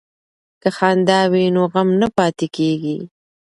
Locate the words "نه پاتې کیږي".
2.01-2.97